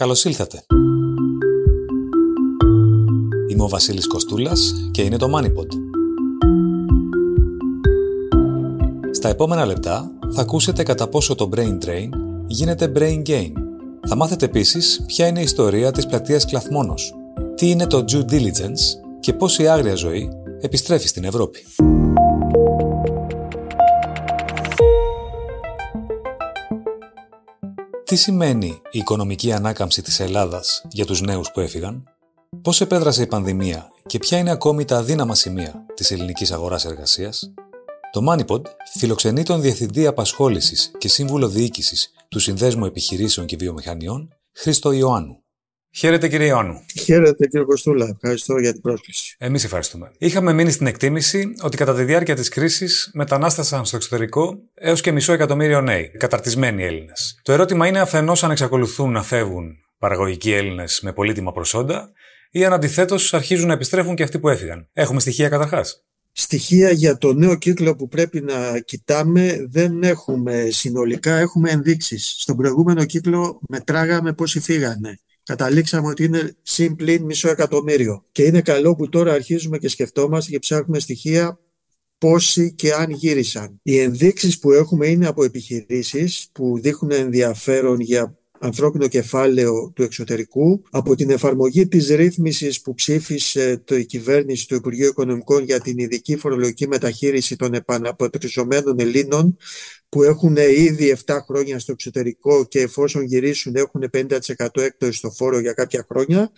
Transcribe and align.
Καλώς 0.00 0.24
ήλθατε. 0.24 0.62
Είμαι 3.48 3.62
ο 3.62 3.68
Βασίλης 3.68 4.06
Κοστούλας 4.06 4.74
και 4.90 5.02
είναι 5.02 5.16
το 5.16 5.26
MoneyPod. 5.36 5.66
Στα 9.10 9.28
επόμενα 9.28 9.64
λεπτά 9.64 10.10
θα 10.30 10.40
ακούσετε 10.40 10.82
κατά 10.82 11.08
πόσο 11.08 11.34
το 11.34 11.48
Brain 11.56 11.78
Drain 11.84 12.08
γίνεται 12.46 12.92
Brain 12.96 13.22
Gain. 13.26 13.52
Θα 14.08 14.16
μάθετε 14.16 14.44
επίσης 14.44 15.04
ποια 15.06 15.26
είναι 15.26 15.40
η 15.40 15.42
ιστορία 15.42 15.92
της 15.92 16.06
πλατείας 16.06 16.44
Κλαθμόνος, 16.44 17.14
τι 17.54 17.70
είναι 17.70 17.86
το 17.86 18.04
Due 18.08 18.32
Diligence 18.32 18.82
και 19.20 19.32
πώς 19.32 19.58
η 19.58 19.68
άγρια 19.68 19.94
ζωή 19.94 20.28
επιστρέφει 20.60 21.08
στην 21.08 21.24
Ευρώπη. 21.24 21.64
Τι 28.10 28.16
σημαίνει 28.16 28.80
η 28.90 28.98
οικονομική 28.98 29.52
ανάκαμψη 29.52 30.02
της 30.02 30.20
Ελλάδας 30.20 30.82
για 30.90 31.06
τους 31.06 31.20
νέους 31.20 31.50
που 31.50 31.60
έφυγαν, 31.60 32.04
πώς 32.62 32.80
επέδρασε 32.80 33.22
η 33.22 33.26
πανδημία 33.26 33.88
και 34.06 34.18
ποια 34.18 34.38
είναι 34.38 34.50
ακόμη 34.50 34.84
τα 34.84 34.96
αδύναμα 34.96 35.34
σημεία 35.34 35.86
της 35.94 36.10
ελληνικής 36.10 36.52
αγοράς 36.52 36.84
εργασίας, 36.84 37.52
το 38.10 38.20
MoneyPod 38.28 38.62
φιλοξενεί 38.98 39.42
τον 39.42 39.60
Διευθυντή 39.60 40.06
Απασχόλησης 40.06 40.90
και 40.98 41.08
Σύμβουλο 41.08 41.48
Διοίκησης 41.48 42.12
του 42.28 42.38
Συνδέσμου 42.38 42.84
Επιχειρήσεων 42.84 43.46
και 43.46 43.56
Βιομηχανιών, 43.56 44.28
Χρήστο 44.52 44.92
Ιωάννου. 44.92 45.42
Χαίρετε 45.92 46.28
κύριε 46.28 46.46
Ιωάννου. 46.46 46.84
Χαίρετε 47.00 47.46
κύριε 47.46 47.66
Κοστούλα. 47.66 48.08
Ευχαριστώ 48.08 48.58
για 48.58 48.72
την 48.72 48.80
πρόσκληση. 48.80 49.36
Εμείς 49.38 49.64
ευχαριστούμε. 49.64 50.10
Είχαμε 50.18 50.52
μείνει 50.52 50.70
στην 50.70 50.86
εκτίμηση 50.86 51.52
ότι 51.62 51.76
κατά 51.76 51.94
τη 51.94 52.04
διάρκεια 52.04 52.34
της 52.34 52.48
κρίσης 52.48 53.10
μετανάστασαν 53.14 53.84
στο 53.84 53.96
εξωτερικό 53.96 54.58
έως 54.74 55.00
και 55.00 55.12
μισό 55.12 55.32
εκατομμύριο 55.32 55.80
νέοι, 55.80 56.08
καταρτισμένοι 56.08 56.84
Έλληνες. 56.84 57.40
Το 57.42 57.52
ερώτημα 57.52 57.86
είναι 57.86 58.00
αφενός 58.00 58.44
αν 58.44 58.50
εξακολουθούν 58.50 59.12
να 59.12 59.22
φεύγουν 59.22 59.76
παραγωγικοί 59.98 60.52
Έλληνες 60.52 61.00
με 61.02 61.12
πολύτιμα 61.12 61.52
προσόντα 61.52 62.12
ή 62.50 62.64
αν 62.64 62.72
αντιθέτως 62.72 63.34
αρχίζουν 63.34 63.66
να 63.66 63.72
επιστρέφουν 63.72 64.14
και 64.14 64.22
αυτοί 64.22 64.38
που 64.38 64.48
έφυγαν. 64.48 64.88
Έχουμε 64.92 65.20
στοιχεία 65.20 65.48
καταρχάς. 65.48 66.04
Στοιχεία 66.32 66.90
για 66.90 67.18
το 67.18 67.32
νέο 67.32 67.54
κύκλο 67.54 67.96
που 67.96 68.08
πρέπει 68.08 68.40
να 68.40 68.78
κοιτάμε 68.78 69.66
δεν 69.70 70.02
έχουμε 70.02 70.68
συνολικά, 70.70 71.36
έχουμε 71.36 71.70
ενδείξεις. 71.70 72.34
Στον 72.38 72.56
προηγούμενο 72.56 73.04
κύκλο 73.04 73.60
μετράγαμε 73.68 74.32
πόσοι 74.32 74.60
φύγανε 74.60 75.18
καταλήξαμε 75.50 76.08
ότι 76.08 76.24
είναι 76.24 76.56
συμπλήν 76.62 77.24
μισό 77.24 77.48
εκατομμύριο. 77.48 78.24
Και 78.32 78.42
είναι 78.42 78.60
καλό 78.60 78.94
που 78.94 79.08
τώρα 79.08 79.32
αρχίζουμε 79.32 79.78
και 79.78 79.88
σκεφτόμαστε 79.88 80.50
και 80.50 80.58
ψάχνουμε 80.58 80.98
στοιχεία 80.98 81.58
πόσοι 82.18 82.74
και 82.74 82.92
αν 82.92 83.10
γύρισαν. 83.10 83.80
Οι 83.82 83.98
ενδείξεις 83.98 84.58
που 84.58 84.72
έχουμε 84.72 85.06
είναι 85.06 85.26
από 85.26 85.44
επιχειρήσεις 85.44 86.48
που 86.52 86.80
δείχνουν 86.80 87.10
ενδιαφέρον 87.12 88.00
για 88.00 88.38
ανθρώπινο 88.62 89.08
κεφάλαιο 89.08 89.92
του 89.94 90.02
εξωτερικού, 90.02 90.82
από 90.90 91.14
την 91.14 91.30
εφαρμογή 91.30 91.88
της 91.88 92.08
ρύθμισης 92.08 92.80
που 92.80 92.94
ψήφισε 92.94 93.82
το 93.84 93.96
η 93.96 94.04
κυβέρνηση 94.04 94.68
του 94.68 94.74
Υπουργείου 94.74 95.08
Οικονομικών 95.08 95.64
για 95.64 95.80
την 95.80 95.98
ειδική 95.98 96.36
φορολογική 96.36 96.88
μεταχείριση 96.88 97.56
των 97.56 97.74
επαναπατριζομένων 97.74 99.00
Ελλήνων, 99.00 99.56
που 100.08 100.22
έχουν 100.22 100.56
ήδη 100.56 101.16
7 101.26 101.38
χρόνια 101.46 101.78
στο 101.78 101.92
εξωτερικό 101.92 102.64
και 102.64 102.80
εφόσον 102.80 103.22
γυρίσουν 103.22 103.76
έχουν 103.76 104.10
50% 104.12 104.36
έκπτωση 104.72 105.18
στο 105.18 105.30
φόρο 105.30 105.58
για 105.58 105.72
κάποια 105.72 106.06
χρόνια. 106.08 106.52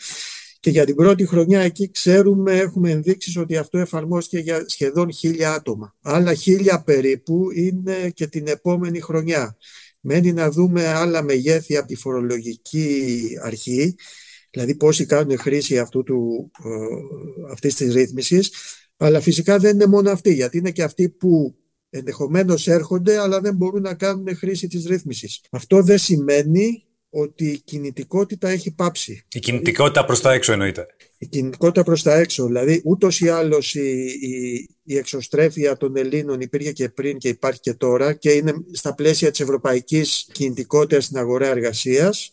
Και 0.60 0.70
για 0.70 0.84
την 0.84 0.94
πρώτη 0.94 1.26
χρονιά 1.26 1.60
εκεί 1.60 1.90
ξέρουμε, 1.90 2.58
έχουμε 2.58 2.90
ενδείξεις 2.90 3.36
ότι 3.36 3.56
αυτό 3.56 3.78
εφαρμόστηκε 3.78 4.42
για 4.42 4.64
σχεδόν 4.66 5.12
χίλια 5.12 5.52
άτομα. 5.52 5.94
Άλλα 6.02 6.34
χίλια 6.34 6.82
περίπου 6.82 7.50
είναι 7.54 8.10
και 8.14 8.26
την 8.26 8.46
επόμενη 8.46 9.00
χρονιά. 9.00 9.56
Μένει 10.04 10.32
να 10.32 10.50
δούμε 10.50 10.86
άλλα 10.86 11.22
μεγέθη 11.22 11.76
από 11.76 11.86
τη 11.86 11.94
φορολογική 11.94 13.28
αρχή, 13.42 13.94
δηλαδή 14.50 14.74
πόσοι 14.74 15.06
κάνουν 15.06 15.38
χρήση 15.38 15.78
αυτού 15.78 16.02
του, 16.02 16.50
ε, 16.64 17.52
αυτής 17.52 17.74
της 17.74 17.94
ρύθμισης, 17.94 18.50
αλλά 18.96 19.20
φυσικά 19.20 19.58
δεν 19.58 19.74
είναι 19.74 19.86
μόνο 19.86 20.10
αυτοί, 20.10 20.34
γιατί 20.34 20.58
είναι 20.58 20.70
και 20.70 20.82
αυτοί 20.82 21.08
που 21.08 21.56
ενδεχομένως 21.90 22.68
έρχονται 22.68 23.18
αλλά 23.18 23.40
δεν 23.40 23.54
μπορούν 23.54 23.82
να 23.82 23.94
κάνουν 23.94 24.36
χρήση 24.36 24.66
της 24.66 24.86
ρύθμισης. 24.86 25.40
Αυτό 25.50 25.82
δεν 25.82 25.98
σημαίνει 25.98 26.84
ότι 27.14 27.46
η 27.46 27.60
κινητικότητα 27.60 28.48
έχει 28.48 28.74
πάψει. 28.74 29.26
Η 29.32 29.38
κινητικότητα 29.38 30.04
προς 30.04 30.20
τα 30.20 30.32
έξω 30.32 30.52
εννοείται. 30.52 30.86
Η 31.18 31.26
κινητικότητα 31.26 31.82
προς 31.82 32.02
τα 32.02 32.14
έξω. 32.14 32.46
Δηλαδή 32.46 32.80
ούτως 32.84 33.20
ή 33.20 33.28
άλλως 33.28 33.74
η, 33.74 34.04
η, 34.20 34.68
η 34.82 34.96
εξωστρέφεια 34.96 35.76
των 35.76 35.96
Ελλήνων 35.96 36.40
υπήρχε 36.40 36.72
και 36.72 36.88
πριν 36.88 37.18
και 37.18 37.28
υπάρχει 37.28 37.60
και 37.60 37.74
τώρα 37.74 38.12
και 38.12 38.30
είναι 38.30 38.54
στα 38.72 38.94
πλαίσια 38.94 39.30
της 39.30 39.40
ευρωπαϊκής 39.40 40.26
κινητικότητας 40.32 41.04
στην 41.04 41.16
αγορά 41.16 41.46
εργασίας. 41.46 42.30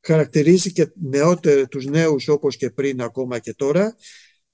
Χαρακτηρίζει 0.00 0.72
και 0.72 0.92
νεότερους 0.94 1.66
τους 1.68 1.84
νέους 1.84 2.28
όπως 2.28 2.56
και 2.56 2.70
πριν 2.70 3.00
ακόμα 3.00 3.38
και 3.38 3.54
τώρα 3.54 3.96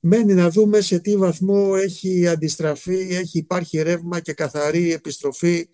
Μένει 0.03 0.35
να 0.35 0.51
δούμε 0.51 0.81
σε 0.81 0.99
τι 0.99 1.17
βαθμό 1.17 1.73
έχει 1.77 2.27
αντιστραφεί, 2.27 3.09
έχει 3.11 3.39
υπάρχει 3.39 3.83
ρεύμα 3.83 4.21
και 4.21 4.33
καθαρή 4.33 4.93
επιστροφή 4.93 5.69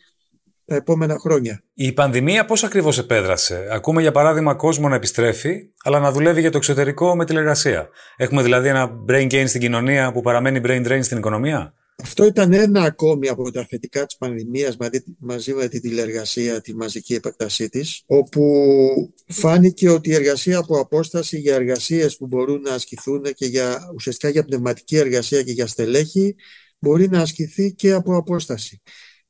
τα 0.67 0.75
επόμενα 0.75 1.19
χρόνια. 1.19 1.63
Η 1.75 1.93
πανδημία 1.93 2.45
πώς 2.45 2.65
ακριβώς 2.65 2.99
επέδρασε; 2.99 3.69
Ακούμε 3.71 4.01
για 4.01 4.13
παράδειγμα 4.13 4.55
κόσμο 4.55 4.89
να 4.89 4.95
επιστρέφει, 4.95 5.69
αλλά 5.83 5.99
να 5.99 6.13
δουλεύει 6.13 6.41
για 6.41 6.51
το 6.51 6.57
εξωτερικό 6.57 7.17
με 7.17 7.25
τηλεργασία. 7.25 7.89
Έχουμε 8.17 8.43
δηλαδή 8.43 8.69
ένα 8.69 8.91
brain 9.09 9.31
gain 9.31 9.45
στην 9.47 9.61
κοινωνία 9.61 10.13
που 10.13 10.21
παραμένει 10.21 10.61
brain 10.65 10.87
drain 10.87 10.99
στην 11.03 11.19
οικονομία; 11.19 11.75
Αυτό 12.03 12.25
ήταν 12.25 12.53
ένα 12.53 12.83
ακόμη 12.83 13.29
από 13.29 13.51
τα 13.51 13.67
θετικά 13.69 14.07
της 14.07 14.17
πανδημίας 14.17 14.77
μαζί 15.19 15.53
με 15.53 15.69
τη 15.69 15.81
τηλεργασία, 15.81 16.61
τη 16.61 16.77
μαζική 16.77 17.15
επεκτασή 17.15 17.69
της, 17.69 18.03
όπου 18.07 18.43
φάνηκε 19.27 19.91
ότι 19.91 20.11
η 20.11 20.15
εργασία 20.15 20.59
από 20.59 20.81
απόσταση 20.81 21.39
για 21.39 21.55
εργασίες 21.55 22.17
που 22.17 22.27
μπορούν 22.27 22.61
να 22.61 22.75
ασκηθούν 22.75 23.23
και 23.35 23.47
για, 23.47 23.79
ουσιαστικά 23.95 24.29
για 24.29 24.45
πνευματική 24.45 24.97
εργασία 24.97 25.43
και 25.43 25.53
για 25.53 25.67
στελέχη 25.67 26.35
μπορεί 26.79 27.09
να 27.09 27.21
ασκηθεί 27.21 27.75
και 27.75 27.93
από 27.93 28.17
απόσταση 28.17 28.83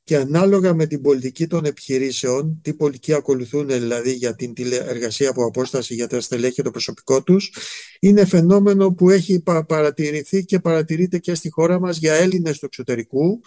και 0.06 0.16
ανάλογα 0.16 0.74
με 0.74 0.86
την 0.86 1.02
πολιτική 1.02 1.46
των 1.46 1.64
επιχειρήσεων, 1.64 2.58
τι 2.62 2.74
πολιτική 2.74 3.12
ακολουθούν 3.12 3.66
δηλαδή 3.66 4.12
για 4.12 4.34
την 4.34 4.54
εργασία 4.72 5.30
από 5.30 5.44
απόσταση 5.44 5.94
για 5.94 6.06
τα 6.06 6.20
στελέχη 6.20 6.54
και 6.54 6.62
το 6.62 6.70
προσωπικό 6.70 7.22
τους, 7.22 7.52
είναι 8.00 8.24
φαινόμενο 8.24 8.92
που 8.92 9.10
έχει 9.10 9.42
παρατηρηθεί 9.66 10.44
και 10.44 10.58
παρατηρείται 10.58 11.18
και 11.18 11.34
στη 11.34 11.50
χώρα 11.50 11.80
μας 11.80 11.98
για 11.98 12.14
Έλληνες 12.14 12.58
του 12.58 12.64
εξωτερικού, 12.64 13.40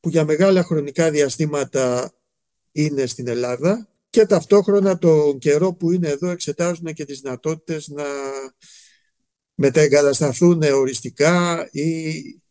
που 0.00 0.08
για 0.08 0.24
μεγάλα 0.24 0.64
χρονικά 0.64 1.10
διαστήματα 1.10 2.12
είναι 2.72 3.06
στην 3.06 3.28
Ελλάδα 3.28 3.88
και 4.10 4.26
ταυτόχρονα 4.26 4.98
τον 4.98 5.38
καιρό 5.38 5.72
που 5.72 5.92
είναι 5.92 6.08
εδώ 6.08 6.28
εξετάζουν 6.30 6.92
και 6.92 7.04
τις 7.04 7.20
δυνατότητες 7.20 7.88
να 7.88 8.04
μεταεγκατασταθούν 9.54 10.62
οριστικά 10.62 11.68
ή 11.70 12.41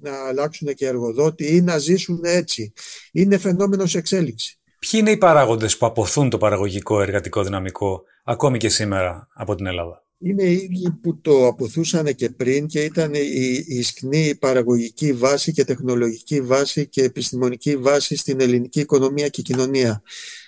να 0.00 0.28
αλλάξουν 0.28 0.74
και 0.74 0.86
εργοδότη 0.86 1.56
ή 1.56 1.60
να 1.60 1.78
ζήσουν 1.78 2.20
έτσι. 2.22 2.72
Είναι 3.12 3.38
φαινόμενο 3.38 3.86
σε 3.86 3.98
εξέλιξη. 3.98 4.60
Ποιοι 4.78 5.00
είναι 5.02 5.10
οι 5.10 5.16
παράγοντες 5.16 5.76
που 5.76 5.86
αποθούν 5.86 6.30
το 6.30 6.38
παραγωγικό 6.38 7.02
εργατικό 7.02 7.42
δυναμικό 7.42 8.02
ακόμη 8.24 8.58
και 8.58 8.68
σήμερα 8.68 9.28
από 9.34 9.54
την 9.54 9.66
Ελλάδα; 9.66 10.04
Είναι 10.18 10.42
οι 10.42 10.52
ίδιοι 10.52 10.90
που 11.02 11.20
το 11.20 11.46
αποθούσαν 11.46 12.14
και 12.14 12.30
πριν 12.30 12.66
και 12.66 12.84
ήταν 12.84 13.14
η 13.14 13.64
ισχνή 13.66 14.34
παραγωγική 14.34 15.12
βάση 15.12 15.52
και 15.52 15.64
τεχνολογική 15.64 16.40
βάση 16.40 16.88
και 16.88 17.02
επιστημονική 17.02 17.76
βάση 17.76 18.16
στην 18.16 18.40
ελληνική 18.40 18.80
οικονομία 18.80 19.28
και 19.28 19.42
κοινωνία. 19.42 20.02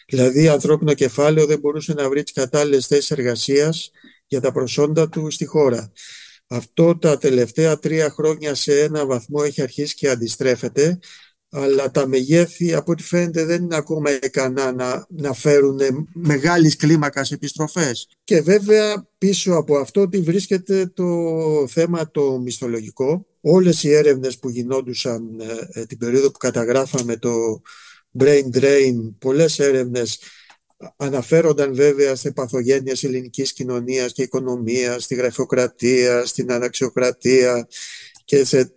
Δηλαδή, 0.06 0.48
ανθρώπινο 0.48 0.94
κεφάλαιο 0.94 1.46
δεν 1.46 1.58
μπορούσε 1.58 1.94
να 1.94 2.08
βρει 2.08 2.22
τις 2.22 2.32
κατάλληλες 2.32 2.86
θέσεις 2.86 3.10
εργασίας 3.10 3.90
για 4.26 4.40
τα 4.40 4.52
προσόντα 4.52 5.08
του 5.08 5.30
στη 5.30 5.44
χώρα. 5.44 5.92
Αυτό 6.54 6.98
τα 6.98 7.18
τελευταία 7.18 7.78
τρία 7.78 8.10
χρόνια 8.10 8.54
σε 8.54 8.80
ένα 8.80 9.06
βαθμό 9.06 9.42
έχει 9.44 9.62
αρχίσει 9.62 9.94
και 9.94 10.08
αντιστρέφεται, 10.08 10.98
αλλά 11.50 11.90
τα 11.90 12.06
μεγέθη 12.06 12.74
από 12.74 12.92
ό,τι 12.92 13.02
φαίνεται 13.02 13.44
δεν 13.44 13.62
είναι 13.62 13.76
ακόμα 13.76 14.10
ικανά 14.10 14.72
να, 14.72 15.06
να 15.08 15.32
φέρουν 15.32 15.80
μεγάλης 16.12 16.76
κλίμακας 16.76 17.30
επιστροφές. 17.30 18.08
Και 18.24 18.40
βέβαια 18.40 19.08
πίσω 19.18 19.54
από 19.54 19.76
αυτό 19.76 20.00
ότι 20.00 20.20
βρίσκεται 20.20 20.86
το 20.86 21.06
θέμα 21.68 22.10
το 22.10 22.38
μισθολογικό. 22.38 23.26
Όλες 23.40 23.82
οι 23.82 23.92
έρευνες 23.92 24.38
που 24.38 24.48
γινόντουσαν 24.48 25.40
ε, 25.72 25.86
την 25.86 25.98
περίοδο 25.98 26.30
που 26.30 26.38
καταγράφαμε 26.38 27.16
το 27.16 27.62
brain 28.18 28.44
drain, 28.52 29.12
πολλές 29.18 29.58
έρευνες 29.58 30.18
αναφέρονταν 30.96 31.74
βέβαια 31.74 32.14
σε 32.14 32.30
παθογένειες 32.30 33.04
ελληνικής 33.04 33.52
κοινωνίας 33.52 34.12
και 34.12 34.22
οικονομίας, 34.22 35.04
στη 35.04 35.14
γραφειοκρατία, 35.14 36.26
στην 36.26 36.52
αναξιοκρατία 36.52 37.68
και 38.24 38.44
σε 38.44 38.74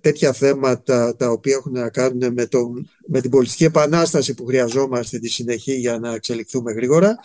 τέτοια 0.00 0.32
θέματα 0.32 1.16
τα 1.16 1.30
οποία 1.30 1.54
έχουν 1.54 1.72
να 1.72 1.88
κάνουν 1.88 2.32
με, 2.32 2.46
το, 2.46 2.70
με 3.06 3.20
την 3.20 3.30
πολιτική 3.30 3.64
επανάσταση 3.64 4.34
που 4.34 4.46
χρειαζόμαστε 4.46 5.18
τη 5.18 5.28
συνεχή 5.28 5.74
για 5.74 5.98
να 5.98 6.14
εξελιχθούμε 6.14 6.72
γρήγορα, 6.72 7.18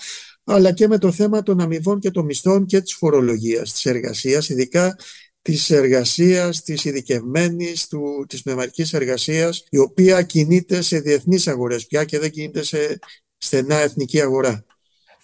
αλλά 0.43 0.71
και 0.71 0.87
με 0.87 0.97
το 0.97 1.11
θέμα 1.11 1.43
των 1.43 1.61
αμοιβών 1.61 1.99
και 1.99 2.11
των 2.11 2.25
μισθών 2.25 2.65
και 2.65 2.81
της 2.81 2.93
φορολογίας, 2.93 3.71
της 3.71 3.85
εργασίας, 3.85 4.49
ειδικά 4.49 4.95
της 5.41 5.69
εργασίας, 5.69 6.61
της 6.61 6.85
ειδικευμένης, 6.85 7.87
του, 7.87 8.25
της 8.29 8.41
πνευματικής 8.41 8.93
εργασίας, 8.93 9.65
η 9.69 9.77
οποία 9.77 10.21
κινείται 10.21 10.81
σε 10.81 10.99
διεθνείς 10.99 11.47
αγορές 11.47 11.85
πια 11.85 12.03
και 12.03 12.19
δεν 12.19 12.31
κινείται 12.31 12.63
σε 12.63 12.99
στενά 13.37 13.75
εθνική 13.75 14.21
αγορά. 14.21 14.65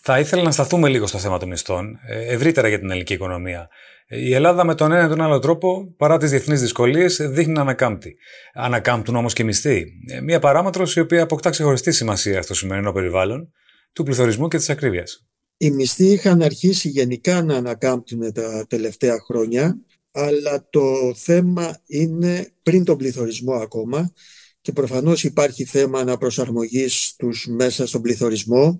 Θα 0.03 0.19
ήθελα 0.19 0.43
να 0.43 0.51
σταθούμε 0.51 0.89
λίγο 0.89 1.07
στο 1.07 1.17
θέμα 1.17 1.37
των 1.37 1.49
μισθών, 1.49 1.99
ε, 2.07 2.33
ευρύτερα 2.33 2.67
για 2.67 2.79
την 2.79 2.89
ελληνική 2.89 3.13
οικονομία. 3.13 3.69
Η 4.07 4.33
Ελλάδα 4.33 4.63
με 4.63 4.75
τον 4.75 4.91
ένα 4.91 5.05
ή 5.05 5.07
τον 5.07 5.21
άλλο 5.21 5.39
τρόπο, 5.39 5.93
παρά 5.97 6.17
τις 6.17 6.29
διεθνείς 6.29 6.61
δυσκολίες, 6.61 7.15
δείχνει 7.15 7.53
να 7.53 7.61
ανακάμπτει. 7.61 8.15
Ανακάμπτουν 8.53 9.15
όμως 9.15 9.33
και 9.33 9.43
μισθοί. 9.43 9.85
Ε, 10.07 10.21
μία 10.21 10.39
παράμετρος 10.39 10.95
η 10.95 10.99
οποία 10.99 11.23
αποκτά 11.23 11.49
ξεχωριστή 11.49 11.91
σημασία 11.91 12.41
στο 12.41 12.53
σημερινό 12.53 12.91
περιβάλλον 12.91 13.51
του 13.93 14.03
πληθωρισμού 14.03 14.47
και 14.47 14.57
της 14.57 14.69
ακρίβειας. 14.69 15.25
Οι 15.57 15.71
μισθοί 15.71 16.05
είχαν 16.05 16.41
αρχίσει 16.41 16.89
γενικά 16.89 17.43
να 17.43 17.55
ανακάμπτουν 17.55 18.33
τα 18.33 18.65
τελευταία 18.69 19.19
χρόνια, 19.19 19.81
αλλά 20.11 20.67
το 20.69 21.13
θέμα 21.15 21.81
είναι 21.85 22.51
πριν 22.63 22.83
τον 22.83 22.97
πληθωρισμό 22.97 23.53
ακόμα 23.53 24.13
και 24.61 24.71
προφανώς 24.71 25.23
υπάρχει 25.23 25.65
θέμα 25.65 25.99
αναπροσαρμογής 25.99 27.15
τους 27.17 27.47
μέσα 27.49 27.87
στον 27.87 28.01
πληθωρισμό. 28.01 28.77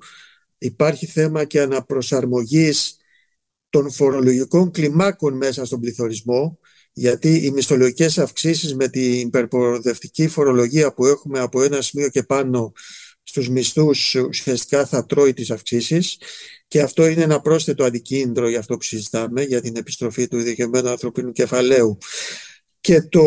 Υπάρχει 0.57 1.06
θέμα 1.06 1.45
και 1.45 1.62
αναπροσαρμογής 1.62 2.95
των 3.69 3.92
φορολογικών 3.92 4.72
κλιμάκων 4.72 5.38
μέσα 5.38 5.66
στον 5.66 5.80
πληθωρισμό, 5.80 6.60
γιατί 6.94 7.45
οι 7.45 7.51
μισθολογικές 7.51 8.18
αυξήσεις 8.18 8.75
με 8.75 8.88
την 8.88 9.19
υπερποροδευτική 9.19 10.28
φορολογία 10.28 10.94
που 10.94 11.06
έχουμε 11.06 11.39
από 11.39 11.62
ένα 11.63 11.81
σημείο 11.81 12.10
και 12.10 12.24
πάνω 12.24 12.72
στους 13.24 13.50
μισθούς 13.50 14.16
ουσιαστικά 14.16 14.86
θα 14.86 15.06
τρώει 15.06 15.33
τις 15.33 15.51
αυξήσεις 15.51 16.18
και 16.68 16.81
αυτό 16.81 17.07
είναι 17.07 17.22
ένα 17.22 17.42
πρόσθετο 17.42 17.83
αντικίνητρο 17.83 18.50
για 18.50 18.60
αυτό 18.60 18.78
που 18.78 18.83
συζητάμε, 18.83 19.44
για 19.44 19.62
την 19.62 19.75
επιστροφή 19.75 20.28
του 20.28 20.38
ειδικευμένου 20.38 20.89
ανθρωπίνου 20.89 21.31
κεφαλαίου. 21.31 21.98
Και 22.81 23.01
το 23.01 23.22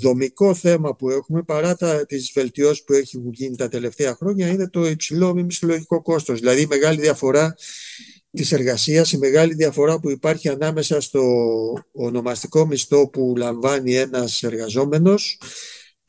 δομικό 0.00 0.54
θέμα 0.54 0.94
που 0.94 1.10
έχουμε, 1.10 1.42
παρά 1.42 1.76
τα, 1.76 2.06
τις 2.06 2.30
βελτιώσεις 2.34 2.84
που 2.84 2.92
έχει 2.92 3.22
γίνει 3.32 3.56
τα 3.56 3.68
τελευταία 3.68 4.14
χρόνια, 4.14 4.46
είναι 4.46 4.68
το 4.68 4.86
υψηλό 4.86 5.34
μη 5.34 5.42
μισθολογικό 5.42 6.02
κόστος. 6.02 6.38
Δηλαδή 6.40 6.60
η 6.60 6.66
μεγάλη 6.66 7.00
διαφορά 7.00 7.54
της 8.30 8.52
εργασίας, 8.52 9.12
η 9.12 9.18
μεγάλη 9.18 9.54
διαφορά 9.54 10.00
που 10.00 10.10
υπάρχει 10.10 10.48
ανάμεσα 10.48 11.00
στο 11.00 11.22
ονομαστικό 11.92 12.66
μισθό 12.66 13.08
που 13.08 13.34
λαμβάνει 13.36 13.94
ένας 13.94 14.42
εργαζόμενος, 14.42 15.40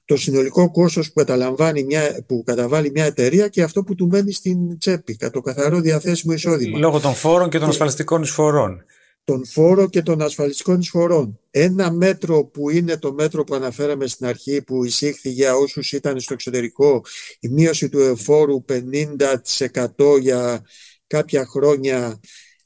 το 0.05 0.17
συνολικό 0.17 0.71
κόστος 0.71 1.07
που, 1.07 1.13
καταλαμβάνει 1.13 1.83
μια, 1.83 2.23
που 2.27 2.43
καταβάλει 2.45 2.91
μια 2.91 3.05
εταιρεία 3.05 3.47
και 3.47 3.63
αυτό 3.63 3.83
που 3.83 3.95
του 3.95 4.07
μένει 4.07 4.31
στην 4.31 4.77
τσέπη, 4.77 5.17
το 5.31 5.41
καθαρό 5.41 5.79
διαθέσιμο 5.79 6.33
εισόδημα. 6.33 6.79
Λόγω 6.79 6.99
των 6.99 7.13
φόρων 7.13 7.49
και 7.49 7.59
των 7.59 7.69
ασφαλιστικών 7.69 8.21
εισφορών 8.21 8.83
τον 9.27 9.45
φόρο 9.45 9.89
και 9.89 10.01
των 10.01 10.21
ασφαλιστικών 10.21 10.79
εισφορών. 10.79 11.39
Ένα 11.51 11.91
μέτρο 11.91 12.45
που 12.45 12.69
είναι 12.69 12.97
το 12.97 13.13
μέτρο 13.13 13.43
που 13.43 13.55
αναφέραμε 13.55 14.07
στην 14.07 14.25
αρχή 14.25 14.61
που 14.61 14.83
εισήχθη 14.83 15.29
για 15.29 15.55
όσους 15.55 15.91
ήταν 15.91 16.19
στο 16.19 16.33
εξωτερικό 16.33 17.05
η 17.39 17.47
μείωση 17.47 17.89
του 17.89 17.99
εφόρου 17.99 18.65
50% 18.69 20.19
για 20.19 20.65
κάποια 21.07 21.45
χρόνια 21.45 22.19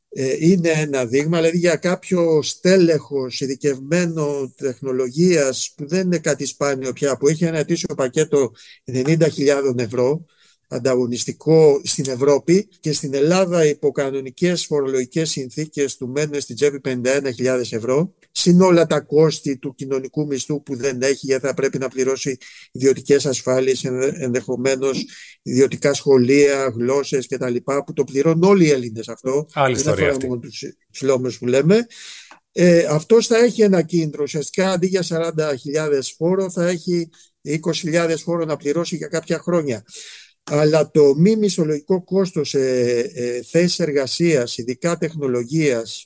ε, 0.09 0.35
είναι 0.39 0.69
ένα 0.69 1.05
δείγμα, 1.05 1.37
δηλαδή 1.37 1.57
για 1.57 1.75
κάποιο 1.75 2.41
στέλεχος 2.41 3.39
ειδικευμένο 3.41 4.53
τεχνολογίας 4.55 5.73
που 5.75 5.87
δεν 5.87 6.05
είναι 6.05 6.19
κάτι 6.19 6.45
σπάνιο 6.45 6.93
πια, 6.93 7.17
που 7.17 7.27
έχει 7.27 7.45
ένα 7.45 7.57
ετήσιο 7.57 7.95
πακέτο 7.95 8.51
90.000 8.91 9.77
ευρώ, 9.77 10.25
ανταγωνιστικό 10.71 11.81
στην 11.83 12.09
Ευρώπη 12.09 12.67
και 12.79 12.93
στην 12.93 13.13
Ελλάδα 13.13 13.65
υπό 13.65 13.91
κανονικές 13.91 14.65
φορολογικές 14.65 15.29
συνθήκες 15.29 15.97
του 15.97 16.07
μένουν 16.07 16.41
στην 16.41 16.55
τσέπη 16.55 16.79
51.000 16.83 17.01
ευρώ 17.69 18.13
συν 18.31 18.61
όλα 18.61 18.85
τα 18.85 18.99
κόστη 18.99 19.57
του 19.57 19.75
κοινωνικού 19.75 20.25
μισθού 20.25 20.63
που 20.63 20.75
δεν 20.75 21.01
έχει 21.01 21.25
γιατί 21.25 21.45
θα 21.45 21.53
πρέπει 21.53 21.77
να 21.77 21.87
πληρώσει 21.87 22.37
ιδιωτικές 22.71 23.25
ασφάλειες 23.25 23.83
ενδεχομένως 24.13 25.05
ιδιωτικά 25.41 25.93
σχολεία, 25.93 26.73
γλώσσες 26.75 27.27
κτλ. 27.27 27.55
που 27.85 27.93
το 27.93 28.03
πληρώνουν 28.03 28.43
όλοι 28.43 28.65
οι 28.65 28.69
Έλληνες 28.69 29.09
αυτό. 29.09 29.45
Άλλη 29.53 29.75
ιστορία 29.75 30.09
αυτή. 30.09 30.27
Μόνο 30.27 30.39
τους 31.21 31.37
που 31.37 31.47
λέμε. 31.47 31.85
Ε, 32.51 32.85
αυτός 32.89 33.27
θα 33.27 33.37
έχει 33.37 33.61
ένα 33.61 33.81
κίνητρο. 33.81 34.23
Ουσιαστικά 34.23 34.71
αντί 34.71 34.87
για 34.87 35.03
40.000 35.07 35.99
φόρο 36.17 36.51
θα 36.51 36.67
έχει 36.67 37.09
20.000 37.43 38.15
φόρο 38.23 38.45
να 38.45 38.57
πληρώσει 38.57 38.95
για 38.95 39.07
κάποια 39.07 39.39
χρόνια 39.39 39.83
αλλά 40.43 40.91
το 40.91 41.15
μη 41.15 41.35
μισολογικό 41.35 42.03
κόστος 42.03 42.49
σε 42.49 42.59
ε, 42.99 43.41
θέσεις 43.41 43.79
εργασίας, 43.79 44.57
ειδικά 44.57 44.97
τεχνολογίας 44.97 46.05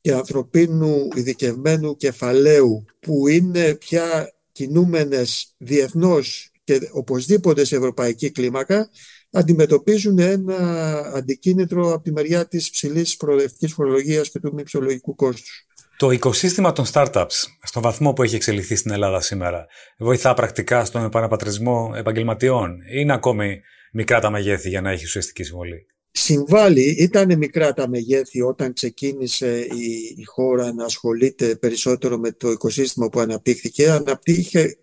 και 0.00 0.12
ανθρωπίνου 0.12 1.08
ειδικευμένου 1.14 1.96
κεφαλαίου 1.96 2.84
που 3.00 3.28
είναι 3.28 3.74
πια 3.74 4.32
κινούμενες 4.52 5.54
διεθνώς 5.56 6.50
και 6.64 6.88
οπωσδήποτε 6.92 7.64
σε 7.64 7.76
ευρωπαϊκή 7.76 8.30
κλίμακα 8.30 8.90
αντιμετωπίζουν 9.30 10.18
ένα 10.18 10.98
αντικίνητρο 11.14 11.92
από 11.92 12.02
τη 12.02 12.12
μεριά 12.12 12.48
της 12.48 12.70
ψηλής 12.70 13.16
προοδευτικής 13.16 13.72
φορολογίας 13.72 14.30
και 14.30 14.38
του 14.38 14.54
μη 14.54 14.62
ψυχολογικού 14.62 15.14
κόστους. 15.14 15.65
Το 15.96 16.10
οικοσύστημα 16.10 16.72
των 16.72 16.84
startups, 16.92 17.44
στον 17.62 17.82
βαθμό 17.82 18.12
που 18.12 18.22
έχει 18.22 18.34
εξελιχθεί 18.34 18.76
στην 18.76 18.90
Ελλάδα 18.90 19.20
σήμερα, 19.20 19.66
βοηθά 19.98 20.34
πρακτικά 20.34 20.84
στον 20.84 21.04
επαναπατρισμό 21.04 21.92
επαγγελματιών 21.96 22.80
ή 22.80 22.84
είναι 22.90 23.12
ακόμη 23.12 23.60
μικρά 23.92 24.20
τα 24.20 24.30
μεγέθη 24.30 24.68
για 24.68 24.80
να 24.80 24.90
έχει 24.90 25.04
ουσιαστική 25.04 25.42
συμβολή; 25.42 25.86
Συμβάλλει, 26.10 26.82
ήταν 26.82 27.38
μικρά 27.38 27.72
τα 27.72 27.88
μεγέθη 27.88 28.42
όταν 28.42 28.72
ξεκίνησε 28.72 29.58
η, 29.60 30.14
η 30.16 30.24
χώρα 30.24 30.72
να 30.72 30.84
ασχολείται 30.84 31.56
περισσότερο 31.56 32.18
με 32.18 32.32
το 32.32 32.50
οικοσύστημα 32.50 33.08
που 33.08 33.20
αναπτύχθηκε. 33.20 33.90
Αναπτύχθηκε 33.90 34.76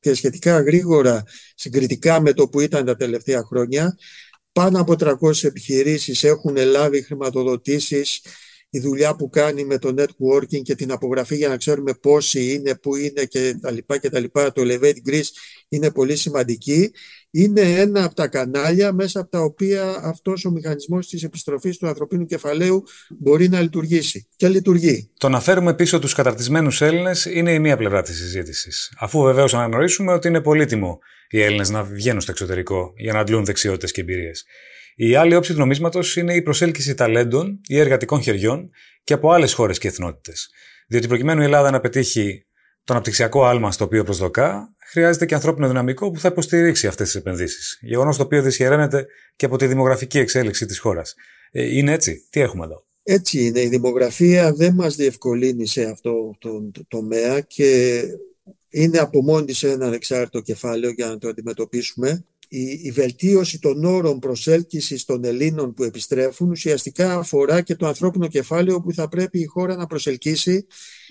και 0.00 0.14
σχετικά 0.14 0.60
γρήγορα 0.60 1.24
συγκριτικά 1.54 2.20
με 2.20 2.32
το 2.32 2.48
που 2.48 2.60
ήταν 2.60 2.84
τα 2.84 2.96
τελευταία 2.96 3.42
χρόνια. 3.42 3.96
Πάνω 4.52 4.80
από 4.80 4.94
300 4.98 5.44
επιχειρήσεις 5.44 6.24
έχουν 6.24 6.56
λάβει 6.56 7.02
χρηματοδοτήσεις 7.02 8.20
η 8.70 8.80
δουλειά 8.80 9.14
που 9.16 9.30
κάνει 9.30 9.64
με 9.64 9.78
το 9.78 9.94
networking 9.98 10.62
και 10.62 10.74
την 10.74 10.92
απογραφή 10.92 11.36
για 11.36 11.48
να 11.48 11.56
ξέρουμε 11.56 11.94
πόσοι 11.94 12.52
είναι, 12.52 12.74
πού 12.74 12.96
είναι 12.96 13.24
και 13.24 13.58
τα 13.60 13.70
λοιπά 13.70 13.98
και 13.98 14.10
τα 14.10 14.18
λοιπά. 14.18 14.52
Το 14.52 14.62
Elevate 14.64 15.10
Greece 15.10 15.30
είναι 15.68 15.90
πολύ 15.90 16.16
σημαντική. 16.16 16.90
Είναι 17.30 17.60
ένα 17.60 18.04
από 18.04 18.14
τα 18.14 18.28
κανάλια 18.28 18.92
μέσα 18.92 19.20
από 19.20 19.30
τα 19.30 19.40
οποία 19.40 20.00
αυτός 20.02 20.44
ο 20.44 20.50
μηχανισμός 20.50 21.08
της 21.08 21.22
επιστροφής 21.22 21.76
του 21.76 21.86
ανθρωπίνου 21.86 22.26
κεφαλαίου 22.26 22.84
μπορεί 23.18 23.48
να 23.48 23.60
λειτουργήσει. 23.60 24.26
Και 24.36 24.48
λειτουργεί. 24.48 25.10
Το 25.18 25.28
να 25.28 25.40
φέρουμε 25.40 25.74
πίσω 25.74 25.98
τους 25.98 26.14
καταρτισμένους 26.14 26.80
Έλληνες 26.80 27.24
είναι 27.24 27.52
η 27.52 27.58
μία 27.58 27.76
πλευρά 27.76 28.02
της 28.02 28.16
συζήτησης. 28.16 28.92
Αφού 28.98 29.22
βεβαίως 29.22 29.54
αναγνωρίσουμε 29.54 30.12
ότι 30.12 30.28
είναι 30.28 30.40
πολύτιμο 30.40 30.98
οι 31.28 31.42
Έλληνες 31.42 31.70
να 31.70 31.84
βγαίνουν 31.84 32.20
στο 32.20 32.30
εξωτερικό 32.30 32.92
για 32.96 33.12
να 33.12 33.18
αντλούν 33.18 33.44
δεξιότητες 33.44 33.92
και 33.92 34.00
εμπειρίες. 34.00 34.44
Η 34.98 35.14
άλλη 35.14 35.34
όψη 35.34 35.52
του 35.52 35.58
νομίσματος 35.58 36.16
είναι 36.16 36.34
η 36.34 36.42
προσέλκυση 36.42 36.94
ταλέντων 36.94 37.60
ή 37.68 37.78
εργατικών 37.78 38.22
χεριών 38.22 38.70
και 39.04 39.12
από 39.12 39.30
άλλες 39.30 39.52
χώρες 39.52 39.78
και 39.78 39.88
εθνότητες. 39.88 40.50
Διότι 40.88 41.06
προκειμένου 41.06 41.40
η 41.40 41.44
Ελλάδα 41.44 41.70
να 41.70 41.80
πετύχει 41.80 42.46
το 42.84 42.92
αναπτυξιακό 42.92 43.44
άλμα 43.44 43.72
στο 43.72 43.84
οποίο 43.84 44.04
προσδοκά, 44.04 44.74
χρειάζεται 44.90 45.26
και 45.26 45.34
ανθρώπινο 45.34 45.68
δυναμικό 45.68 46.10
που 46.10 46.20
θα 46.20 46.28
υποστηρίξει 46.28 46.86
αυτές 46.86 47.06
τις 47.06 47.16
επενδύσεις. 47.16 47.78
Γεγονός 47.80 48.16
το 48.16 48.22
οποίο 48.22 48.42
δυσχεραίνεται 48.42 49.06
και 49.36 49.46
από 49.46 49.56
τη 49.56 49.66
δημογραφική 49.66 50.18
εξέλιξη 50.18 50.66
της 50.66 50.78
χώρας. 50.78 51.14
Ε, 51.50 51.76
είναι 51.76 51.92
έτσι. 51.92 52.26
Τι 52.30 52.40
έχουμε 52.40 52.64
εδώ; 52.64 52.86
Έτσι 53.02 53.44
είναι. 53.44 53.60
Η 53.60 53.68
δημογραφία 53.68 54.52
δεν 54.52 54.74
μας 54.74 54.96
διευκολύνει 54.96 55.66
σε 55.66 55.84
αυτό 55.84 56.36
το, 56.38 56.70
το 56.70 56.84
τομέα 56.88 57.40
και 57.40 58.02
είναι 58.78 58.98
από 58.98 59.22
μόνη 59.22 59.52
σε 59.52 59.70
ένα 59.70 59.86
ανεξάρτητο 59.86 60.40
κεφάλαιο 60.40 60.90
για 60.90 61.06
να 61.06 61.18
το 61.18 61.28
αντιμετωπίσουμε 61.28 62.24
η, 62.48 62.90
βελτίωση 62.90 63.58
των 63.58 63.84
όρων 63.84 64.18
προσέλκυσης 64.18 65.04
των 65.04 65.24
Ελλήνων 65.24 65.74
που 65.74 65.82
επιστρέφουν 65.82 66.50
ουσιαστικά 66.50 67.14
αφορά 67.18 67.60
και 67.60 67.74
το 67.74 67.86
ανθρώπινο 67.86 68.28
κεφάλαιο 68.28 68.80
που 68.80 68.92
θα 68.92 69.08
πρέπει 69.08 69.40
η 69.40 69.44
χώρα 69.44 69.76
να 69.76 69.86
προσελκύσει 69.86 70.66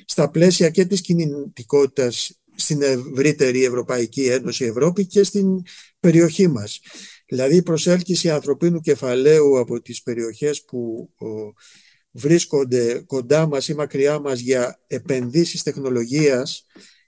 στα 0.05 0.29
πλαίσια 0.29 0.69
και 0.69 0.85
της 0.85 1.01
κινητικότητας 1.01 2.39
στην 2.55 2.81
ευρύτερη 2.81 3.63
Ευρωπαϊκή 3.63 4.25
Ένωση 4.25 4.65
Ευρώπη 4.65 5.05
και 5.05 5.23
στην 5.23 5.61
περιοχή 5.99 6.47
μας. 6.47 6.79
Δηλαδή 7.27 7.55
η 7.55 7.61
προσέλκυση 7.61 8.29
ανθρωπίνου 8.29 8.79
κεφαλαίου 8.79 9.59
από 9.59 9.81
τις 9.81 10.01
περιοχές 10.01 10.63
που 10.63 11.09
βρίσκονται 12.11 13.03
κοντά 13.05 13.47
μας 13.47 13.67
ή 13.67 13.73
μακριά 13.73 14.19
μας 14.19 14.39
για 14.39 14.79
επενδύσεις 14.87 15.63
τεχνολογίας 15.63 16.65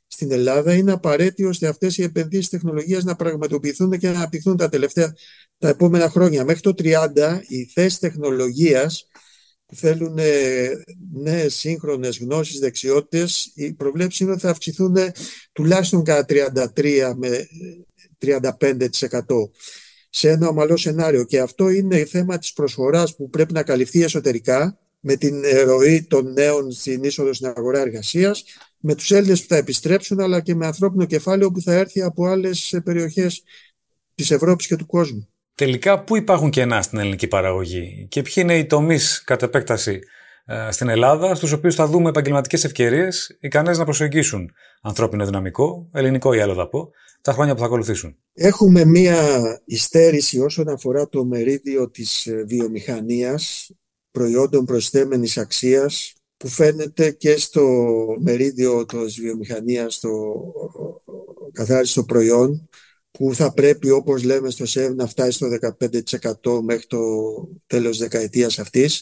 στην 0.08 0.32
Ελλάδα 0.32 0.74
είναι 0.74 0.92
απαραίτητο 0.92 1.50
ώστε 1.50 1.68
αυτές 1.68 1.98
οι 1.98 2.04
επενδύσεις 2.04 2.50
τεχνολογίας 2.50 3.04
να 3.04 3.16
πραγματοποιηθούν 3.16 3.92
και 4.00 4.08
να 4.10 4.16
αναπτυχθούν 4.16 4.58
τα 4.58 4.70
τελευταία, 4.70 5.16
τα 5.58 5.68
επόμενα 5.68 6.10
χρόνια. 6.10 6.46
Μέχρι 6.46 6.62
το 6.62 6.74
30 6.74 7.42
οι 7.48 7.66
θέσεις 7.66 8.00
τεχνολογίας 8.00 9.08
που 9.66 9.76
θέλουν 9.76 10.18
ε, 10.18 10.70
νέες 11.14 11.56
σύγχρονες 11.56 12.18
γνώσεις, 12.18 12.60
δεξιότητες, 12.60 13.52
οι 13.56 13.74
προβλέψεις 13.74 14.20
είναι 14.20 14.32
ότι 14.32 14.40
θα 14.40 14.50
αυξηθούν 14.50 14.96
τουλάχιστον 15.52 16.04
κατά 16.04 16.26
33 16.76 17.14
με 17.16 17.48
35% 18.26 18.42
σε 20.10 20.30
ένα 20.30 20.48
ομαλό 20.48 20.78
σενάριο. 20.78 21.24
Και 21.24 21.40
αυτό 21.40 21.70
είναι 21.70 22.06
θέμα 22.06 22.38
της 22.38 22.54
προσφοράς 22.54 23.16
που 23.16 23.30
πρέπει 23.30 23.54
να 23.54 23.64
καλυφθεί 23.64 24.04
εσωτερικά 24.04 24.80
με 25.00 25.16
την 25.16 25.42
ροή 25.66 26.06
των 26.10 26.34
νέων 26.34 26.72
στην 26.72 27.04
είσοδο 27.04 27.34
στην 27.34 27.48
αγορά 27.48 27.80
εργασίας, 27.80 28.44
με 28.80 28.96
τους 28.96 29.12
Έλληνες 29.12 29.42
που 29.42 29.48
θα 29.48 29.56
επιστρέψουν 29.56 30.20
αλλά 30.20 30.42
και 30.42 30.56
με 30.56 30.66
ανθρώπινο 30.66 31.06
κεφάλαιο 31.06 31.52
που 31.52 31.62
θα 31.62 31.74
έρθει 31.74 32.02
από 32.02 32.26
άλλες 32.26 32.80
περιοχές 32.84 33.44
της 34.16 34.32
Ευρώπης 34.32 34.68
και 34.68 34.76
του 34.76 34.86
κόσμου. 34.86 35.28
Τελικά, 35.56 36.04
πού 36.04 36.16
υπάρχουν 36.16 36.50
κενά 36.50 36.82
στην 36.82 37.00
ελληνική 37.00 37.28
παραγωγή 37.28 38.08
και 38.10 38.22
ποιοι 38.22 38.34
είναι 38.36 38.58
οι 38.58 38.66
τομείς 38.66 39.24
κατ' 39.24 39.42
επέκταση 39.42 40.00
ε, 40.46 40.72
στην 40.72 40.90
Ελλάδα, 40.90 41.36
στους 41.36 41.52
οποίους 41.52 41.76
θα 41.76 41.88
δούμε 41.88 42.10
επαγγελματικές 42.10 42.64
ευκαιρίες 42.64 43.38
ικανές 43.40 43.78
να 43.78 43.84
προσεγγίσουν 43.84 44.52
ανθρώπινο 44.82 45.26
δυναμικό, 45.26 45.90
ελληνικό 45.94 46.34
ή 46.34 46.40
άλλο 46.40 46.54
θα 46.54 46.70
πω, 46.70 46.92
τα 47.22 47.34
χρόνια 47.34 47.54
που 47.54 47.60
θα 47.60 47.66
ακολουθήσουν. 47.66 48.18
Έχουμε 48.34 48.86
μία 48.86 49.18
υστέρηση 49.66 50.40
όσον 50.40 50.70
αφορά 50.70 51.10
το 51.10 51.26
μερίδιο 51.26 51.90
της 51.90 52.26
ε, 52.26 52.44
βιομηχανίας, 52.48 53.72
προϊόντων 54.12 54.66
προσθέμενης 54.66 55.38
αξίας, 55.38 56.14
που 56.38 56.48
φαίνεται 56.48 57.12
και 57.12 57.38
στο 57.38 57.64
μερίδιο 58.20 58.86
της 58.86 59.20
βιομηχανίας, 59.20 59.96
στο 59.96 60.34
καθάριστο 61.52 62.04
προϊόν, 62.04 62.70
που 63.12 63.36
θα 63.36 63.54
πρέπει, 63.54 63.90
όπως 63.90 64.24
λέμε 64.24 64.50
στο 64.50 64.66
ΣΕΒ, 64.66 64.94
να 64.96 65.08
φτάσει 65.08 65.32
στο 65.32 65.48
15% 65.48 66.62
μέχρι 66.62 66.86
το 66.88 67.00
τέλος 67.66 67.98
δεκαετίας 67.98 68.60
αυτής. 68.60 69.02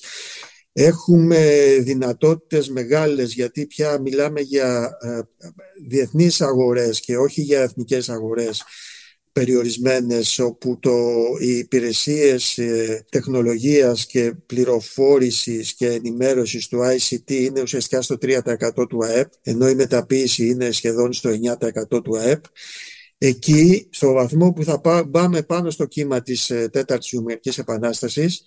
Έχουμε 0.71 1.65
δυνατότητες 1.79 2.69
μεγάλες 2.69 3.33
γιατί 3.33 3.65
πια 3.65 3.99
μιλάμε 3.99 4.41
για 4.41 4.97
ε, 5.01 5.19
διεθνείς 5.87 6.41
αγορές 6.41 6.99
και 6.99 7.17
όχι 7.17 7.41
για 7.41 7.61
εθνικές 7.61 8.09
αγορές 8.09 8.63
περιορισμένες 9.35 10.39
όπου 10.39 10.79
το, 10.79 10.91
οι 11.39 11.57
υπηρεσίες 11.57 12.57
ε, 12.57 13.05
τεχνολογίας 13.09 14.05
και 14.05 14.33
πληροφόρησης 14.45 15.73
και 15.73 15.87
ενημέρωσης 15.87 16.67
του 16.67 16.79
ICT 16.79 17.31
είναι 17.31 17.61
ουσιαστικά 17.61 18.01
στο 18.01 18.17
3% 18.21 18.87
του 18.89 19.05
ΑΕΠ 19.05 19.27
ενώ 19.41 19.69
η 19.69 19.75
μεταποίηση 19.75 20.47
είναι 20.47 20.71
σχεδόν 20.71 21.13
στο 21.13 21.29
9% 21.89 22.03
του 22.03 22.17
ΑΕΠ. 22.17 22.43
Εκεί 23.17 23.87
στο 23.91 24.13
βαθμό 24.13 24.53
που 24.53 24.63
θα 24.63 24.81
πάμε 25.11 25.41
πάνω 25.41 25.69
στο 25.69 25.85
κύμα 25.85 26.21
της 26.21 26.49
ε, 26.49 26.69
τέταρτης 26.71 27.11
Ιουμερικής 27.11 27.57
Επανάστασης 27.57 28.43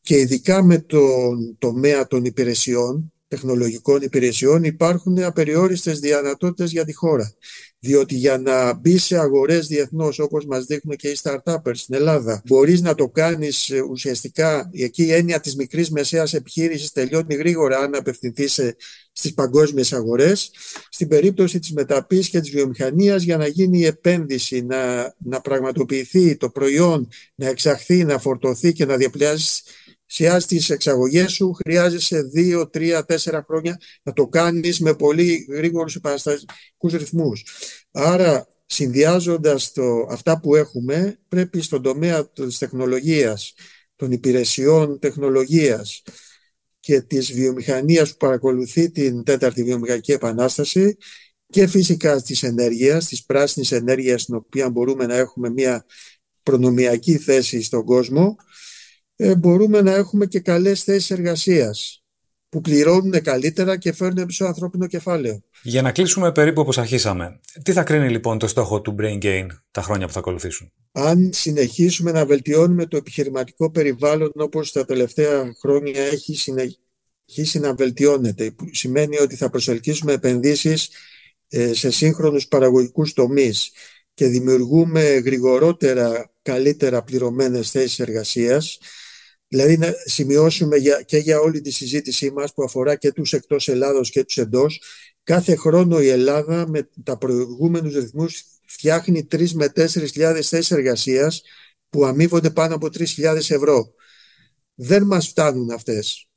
και 0.00 0.18
ειδικά 0.18 0.62
με 0.62 0.78
τον 0.78 1.56
τομέα 1.58 2.06
των 2.06 2.24
υπηρεσιών, 2.24 3.12
τεχνολογικών 3.28 4.02
υπηρεσιών 4.02 4.64
υπάρχουν 4.64 5.22
απεριόριστες 5.22 5.98
δυνατότητες 5.98 6.70
για 6.70 6.84
τη 6.84 6.92
χώρα. 6.92 7.32
Διότι 7.80 8.14
για 8.14 8.38
να 8.38 8.74
μπει 8.74 8.98
σε 8.98 9.18
αγορές 9.18 9.66
διεθνώς 9.66 10.18
όπως 10.18 10.44
μας 10.46 10.64
δείχνουν 10.64 10.96
και 10.96 11.08
οι 11.08 11.18
startups 11.22 11.70
στην 11.72 11.94
Ελλάδα 11.94 12.42
μπορείς 12.46 12.80
να 12.80 12.94
το 12.94 13.08
κάνεις 13.08 13.70
ε, 13.70 13.80
ουσιαστικά 13.80 14.70
εκεί 14.72 15.04
η 15.04 15.12
έννοια 15.12 15.40
της 15.40 15.56
μικρής 15.56 15.90
μεσαίας 15.90 16.34
επιχείρησης 16.34 16.92
τελειώνει 16.92 17.34
γρήγορα 17.34 17.78
αν 17.78 17.94
απευθυνθείς 17.94 18.60
στις 19.18 19.34
παγκόσμιες 19.34 19.92
αγορές. 19.92 20.50
Στην 20.88 21.08
περίπτωση 21.08 21.58
της 21.58 21.72
μεταποίησης 21.72 22.28
και 22.28 22.40
της 22.40 22.50
βιομηχανίας 22.50 23.22
για 23.22 23.36
να 23.36 23.46
γίνει 23.46 23.78
η 23.78 23.84
επένδυση, 23.84 24.62
να, 24.62 25.14
να 25.18 25.40
πραγματοποιηθεί 25.40 26.36
το 26.36 26.50
προϊόν, 26.50 27.08
να 27.34 27.48
εξαχθεί, 27.48 28.04
να 28.04 28.18
φορτωθεί 28.18 28.72
και 28.72 28.84
να 28.84 28.96
διαπλιάσεις 28.96 29.62
σε 30.10 30.36
τις 30.46 30.70
εξαγωγές 30.70 31.32
σου 31.32 31.52
χρειάζεσαι 31.52 32.30
2, 32.34 32.70
3, 32.70 33.02
4 33.02 33.42
χρόνια 33.46 33.80
να 34.02 34.12
το 34.12 34.26
κάνεις 34.26 34.80
με 34.80 34.94
πολύ 34.94 35.46
γρήγορους 35.50 35.94
επαναστατικούς 35.94 36.92
ρυθμούς. 36.92 37.44
Άρα 37.90 38.48
συνδυάζοντας 38.66 39.72
το, 39.72 40.06
αυτά 40.10 40.40
που 40.40 40.54
έχουμε 40.54 41.18
πρέπει 41.28 41.62
στον 41.62 41.82
τομέα 41.82 42.30
της 42.30 42.58
τεχνολογίας, 42.58 43.54
των 43.96 44.12
υπηρεσιών 44.12 44.98
τεχνολογίας 44.98 46.02
και 46.80 47.00
της 47.00 47.32
βιομηχανίας 47.32 48.10
που 48.10 48.16
παρακολουθεί 48.16 48.90
την 48.90 49.24
τέταρτη 49.24 49.64
βιομηχανική 49.64 50.12
επανάσταση 50.12 50.96
και 51.48 51.66
φυσικά 51.66 52.22
της 52.22 52.42
ενέργειας, 52.42 53.06
της 53.06 53.24
πράσινης 53.24 53.72
ενέργειας 53.72 54.22
στην 54.22 54.34
οποία 54.34 54.70
μπορούμε 54.70 55.06
να 55.06 55.16
έχουμε 55.16 55.50
μια 55.50 55.84
προνομιακή 56.42 57.18
θέση 57.18 57.62
στον 57.62 57.84
κόσμο 57.84 58.36
ε, 58.38 58.47
μπορούμε 59.38 59.80
να 59.80 59.94
έχουμε 59.94 60.26
και 60.26 60.40
καλές 60.40 60.82
θέσεις 60.82 61.10
εργασίας 61.10 62.02
που 62.48 62.60
πληρώνουν 62.60 63.22
καλύτερα 63.22 63.76
και 63.76 63.92
φέρνουν 63.92 64.26
πίσω 64.26 64.44
ανθρώπινο 64.44 64.86
κεφάλαιο. 64.86 65.42
Για 65.62 65.82
να 65.82 65.92
κλείσουμε 65.92 66.32
περίπου 66.32 66.60
όπως 66.60 66.78
αρχίσαμε, 66.78 67.40
τι 67.62 67.72
θα 67.72 67.82
κρίνει 67.82 68.10
λοιπόν 68.10 68.38
το 68.38 68.46
στόχο 68.46 68.80
του 68.80 68.94
Brain 68.98 69.18
Gain 69.22 69.46
τα 69.70 69.82
χρόνια 69.82 70.06
που 70.06 70.12
θα 70.12 70.18
ακολουθήσουν; 70.18 70.72
Αν 70.92 71.30
συνεχίσουμε 71.32 72.12
να 72.12 72.26
βελτιώνουμε 72.26 72.86
το 72.86 72.96
επιχειρηματικό 72.96 73.70
περιβάλλον 73.70 74.32
όπως 74.34 74.72
τα 74.72 74.84
τελευταία 74.84 75.54
χρόνια 75.60 76.02
έχει 76.02 76.36
συνεχίσει 76.36 77.58
να 77.58 77.74
βελτιώνεται, 77.74 78.50
που 78.50 78.64
σημαίνει 78.72 79.18
ότι 79.18 79.36
θα 79.36 79.50
προσελκύσουμε 79.50 80.12
επενδύσεις 80.12 80.90
ε, 81.48 81.74
σε 81.74 81.90
σύγχρονους 81.90 82.48
παραγωγικούς 82.48 83.12
τομείς 83.12 83.70
και 84.14 84.26
δημιουργούμε 84.26 85.02
γρηγορότερα 85.02 86.30
καλύτερα 86.42 87.02
πληρωμένες 87.02 87.70
θέσεις 87.70 87.98
εργασίας, 87.98 88.78
Δηλαδή 89.48 89.78
να 89.78 89.94
σημειώσουμε 90.04 90.76
για, 90.76 91.02
και 91.02 91.16
για 91.16 91.40
όλη 91.40 91.60
τη 91.60 91.70
συζήτησή 91.70 92.30
μας 92.30 92.54
που 92.54 92.62
αφορά 92.62 92.96
και 92.96 93.12
τους 93.12 93.32
εκτός 93.32 93.68
Ελλάδος 93.68 94.10
και 94.10 94.24
τους 94.24 94.36
εντός, 94.36 94.82
κάθε 95.22 95.56
χρόνο 95.56 96.00
η 96.00 96.08
Ελλάδα 96.08 96.68
με 96.68 96.88
τα 97.04 97.18
προηγούμενους 97.18 97.94
ρυθμούς 97.94 98.44
φτιάχνει 98.66 99.26
3 99.30 99.50
με 99.50 99.72
4 99.76 99.86
χιλιάδες 99.86 100.48
θέσεις 100.48 100.70
εργασίας 100.70 101.42
που 101.88 102.04
αμείβονται 102.04 102.50
πάνω 102.50 102.74
από 102.74 102.86
3.000 102.86 103.36
ευρώ. 103.36 103.94
Δεν 104.74 105.02
μας 105.02 105.28
φτάνουν 105.28 105.70
αυτές. 105.70 106.28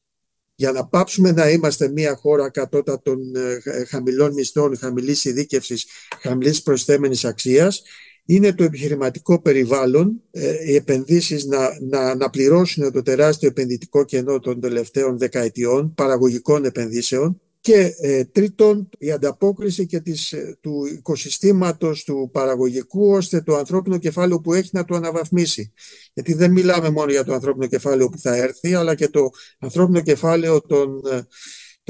Για 0.55 0.71
να 0.71 0.87
πάψουμε 0.87 1.31
να 1.31 1.49
είμαστε 1.49 1.89
μια 1.89 2.15
χώρα 2.15 2.49
κατώτατων 2.49 3.35
ε, 3.35 3.85
χαμηλών 3.85 4.33
μισθών, 4.33 4.77
χαμηλής 4.77 5.25
ειδίκευσης, 5.25 5.85
χαμηλής 6.21 6.61
προσθέμενης 6.61 7.25
αξίας, 7.25 7.81
είναι 8.25 8.53
το 8.53 8.63
επιχειρηματικό 8.63 9.41
περιβάλλον, 9.41 10.21
ε, 10.31 10.71
οι 10.71 10.75
επενδύσεις 10.75 11.45
να, 11.45 11.69
να, 11.81 12.15
να 12.15 12.29
πληρώσουν 12.29 12.91
το 12.91 13.01
τεράστιο 13.01 13.47
επενδυτικό 13.47 14.05
κενό 14.05 14.39
των 14.39 14.59
τελευταίων 14.59 15.17
δεκαετιών, 15.17 15.93
παραγωγικών 15.93 16.65
επενδύσεων 16.65 17.41
και 17.61 17.95
ε, 18.01 18.23
τρίτον 18.23 18.89
η 18.97 19.11
ανταπόκριση 19.11 19.85
και 19.85 19.99
της, 19.99 20.31
ε, 20.31 20.57
του 20.61 20.85
οικοσυστήματος 20.85 22.03
του 22.03 22.29
παραγωγικού 22.31 23.11
ώστε 23.11 23.41
το 23.41 23.55
ανθρώπινο 23.55 23.97
κεφάλαιο 23.97 24.39
που 24.39 24.53
έχει 24.53 24.69
να 24.73 24.85
το 24.85 24.95
αναβαθμίσει. 24.95 25.73
Γιατί 26.13 26.33
δεν 26.33 26.51
μιλάμε 26.51 26.89
μόνο 26.89 27.11
για 27.11 27.23
το 27.23 27.33
ανθρώπινο 27.33 27.67
κεφάλαιο 27.67 28.09
που 28.09 28.19
θα 28.19 28.35
έρθει 28.35 28.73
αλλά 28.73 28.95
και 28.95 29.07
το 29.07 29.29
ανθρώπινο 29.59 30.01
κεφάλαιο 30.01 30.61
των 30.61 31.01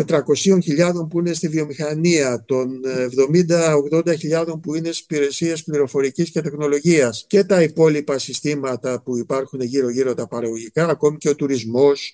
400.000 0.08 1.08
που 1.10 1.20
είναι 1.20 1.34
στη 1.34 1.48
βιομηχανία, 1.48 2.44
των 2.48 2.82
70-80.000 3.90 4.60
που 4.62 4.76
είναι 4.76 4.88
στις 4.88 5.00
υπηρεσίες 5.00 5.64
πληροφορικής 5.64 6.32
και 6.32 6.42
τεχνολογίας 6.42 7.26
και 7.28 7.44
τα 7.44 7.62
υπόλοιπα 7.62 8.18
συστήματα 8.18 9.02
που 9.02 9.18
υπάρχουν 9.18 9.62
γύρω-γύρω 9.62 10.14
τα 10.14 10.28
παραγωγικά, 10.28 10.88
ακόμη 10.88 11.18
και 11.18 11.30
ο 11.30 11.36
τουρισμός 11.36 12.14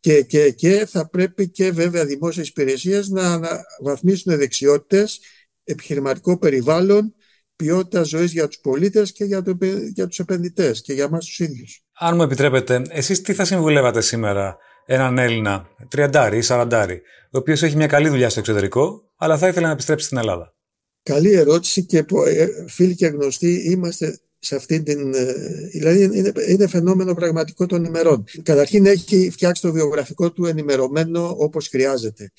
και, 0.00 0.22
και, 0.22 0.50
και 0.50 0.86
θα 0.90 1.08
πρέπει 1.08 1.48
και 1.50 1.70
βέβαια 1.70 2.04
δημόσιες 2.04 2.48
υπηρεσίες 2.48 3.08
να 3.08 3.40
βαθμίσουν 3.82 4.36
δεξιότητες, 4.36 5.20
επιχειρηματικό 5.64 6.38
περιβάλλον, 6.38 7.14
ποιότητα 7.56 8.02
ζωής 8.02 8.32
για 8.32 8.46
τους 8.46 8.58
πολίτες 8.58 9.12
και 9.12 9.24
για, 9.24 9.42
το, 9.42 9.56
για 9.94 10.06
τους 10.06 10.18
επενδυτές 10.18 10.82
και 10.82 10.92
για 10.92 11.04
εμάς 11.04 11.24
τους 11.24 11.38
ίδιους. 11.38 11.84
Αν 11.92 12.16
μου 12.16 12.22
επιτρέπετε, 12.22 12.82
εσείς 12.88 13.20
τι 13.20 13.32
θα 13.32 13.44
συμβουλεύατε 13.44 14.00
σήμερα; 14.00 14.56
Έναν 14.86 15.18
Έλληνα, 15.18 15.68
τριαντάρι 15.88 16.36
ή 16.36 16.40
σαραντάρι, 16.40 17.02
ο 17.30 17.38
οποίος 17.38 17.62
έχει 17.62 17.76
μια 17.76 17.86
καλή 17.86 18.08
δουλειά 18.08 18.30
στο 18.30 18.40
εξωτερικό, 18.40 19.10
αλλά 19.16 19.38
θα 19.38 19.48
ήθελε 19.48 19.66
να 19.66 19.72
επιστρέψει 19.72 20.06
στην 20.06 20.18
Ελλάδα. 20.18 20.54
Καλή 21.02 21.32
ερώτηση 21.32 21.84
και 21.84 22.04
ε, 22.26 22.48
φίλοι 22.68 22.94
και 22.94 23.06
γνωστοί 23.06 23.70
είμαστε 23.70 24.20
σε 24.38 24.56
αυτή 24.56 24.82
την. 24.82 25.14
Ε, 25.14 25.32
δηλαδή, 25.72 26.02
είναι, 26.02 26.32
είναι 26.48 26.66
φαινόμενο 26.66 27.14
πραγματικό 27.14 27.66
των 27.66 27.84
ημερών. 27.84 28.24
Καταρχήν, 28.42 28.86
έχει 28.86 29.30
φτιάξει 29.30 29.62
το 29.62 29.72
βιογραφικό 29.72 30.32
του 30.32 30.46
ενημερωμένο 30.46 31.34
όπως 31.38 31.68
χρειάζεται. 31.68 32.32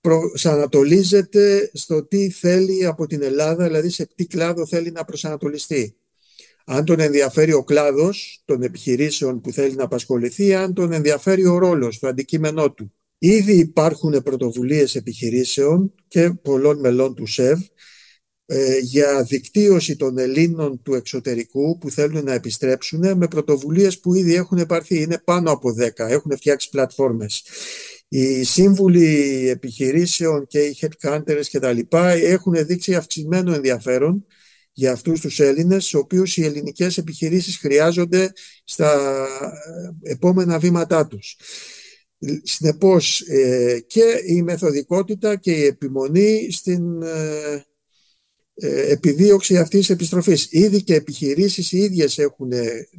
Προσανατολίζεται 0.00 1.70
στο 1.72 2.06
τι 2.06 2.30
θέλει 2.30 2.86
από 2.86 3.06
την 3.06 3.22
Ελλάδα, 3.22 3.64
δηλαδή 3.64 3.90
σε 3.90 4.08
τι 4.14 4.26
κλάδο 4.26 4.66
θέλει 4.66 4.90
να 4.90 5.04
προσανατολιστεί 5.04 5.96
αν 6.64 6.84
τον 6.84 7.00
ενδιαφέρει 7.00 7.52
ο 7.52 7.64
κλάδος 7.64 8.42
των 8.44 8.62
επιχειρήσεων 8.62 9.40
που 9.40 9.52
θέλει 9.52 9.74
να 9.74 9.84
απασχοληθεί, 9.84 10.54
αν 10.54 10.74
τον 10.74 10.92
ενδιαφέρει 10.92 11.46
ο 11.46 11.58
ρόλος, 11.58 11.98
το 11.98 12.08
αντικείμενό 12.08 12.72
του. 12.72 12.92
Ήδη 13.18 13.58
υπάρχουν 13.58 14.22
πρωτοβουλίες 14.22 14.94
επιχειρήσεων 14.94 15.94
και 16.08 16.30
πολλών 16.30 16.78
μελών 16.78 17.14
του 17.14 17.26
ΣΕΒ 17.26 17.60
ε, 18.46 18.78
για 18.78 19.22
δικτύωση 19.22 19.96
των 19.96 20.18
Ελλήνων 20.18 20.82
του 20.82 20.94
εξωτερικού 20.94 21.78
που 21.78 21.90
θέλουν 21.90 22.24
να 22.24 22.32
επιστρέψουν 22.32 23.16
με 23.16 23.28
πρωτοβουλίες 23.28 24.00
που 24.00 24.14
ήδη 24.14 24.34
έχουν 24.34 24.58
υπάρθει, 24.58 25.00
είναι 25.00 25.20
πάνω 25.24 25.50
από 25.50 25.70
10, 25.70 25.88
έχουν 25.96 26.36
φτιάξει 26.36 26.68
πλατφόρμες. 26.70 27.44
Οι 28.08 28.44
σύμβουλοι 28.44 29.48
επιχειρήσεων 29.48 30.46
και 30.46 30.58
οι 30.58 30.76
headhunters 30.80 31.44
και 31.48 31.58
τα 31.58 31.72
λοιπά 31.72 32.10
έχουν 32.10 32.66
δείξει 32.66 32.94
αυξημένο 32.94 33.54
ενδιαφέρον 33.54 34.26
για 34.76 34.92
αυτούς 34.92 35.20
τους 35.20 35.40
Έλληνες, 35.40 35.84
στους 35.84 36.00
οποίους 36.00 36.36
οι 36.36 36.44
ελληνικές 36.44 36.98
επιχειρήσεις 36.98 37.56
χρειάζονται 37.56 38.32
στα 38.64 39.26
επόμενα 40.02 40.58
βήματά 40.58 41.06
τους. 41.06 41.36
Συνεπώς 42.42 43.20
ε, 43.20 43.80
και 43.86 44.22
η 44.26 44.42
μεθοδικότητα 44.42 45.36
και 45.36 45.52
η 45.52 45.64
επιμονή 45.64 46.48
στην, 46.50 47.02
ε, 47.02 47.64
ε, 48.56 48.90
επιδίωξη 48.90 49.56
αυτής 49.56 49.78
της 49.78 49.90
επιστροφής. 49.90 50.46
Ήδη 50.50 50.82
και 50.82 50.94
επιχειρήσεις 50.94 51.72
οι 51.72 51.78
ίδιες 51.78 52.18
έχουν 52.18 52.50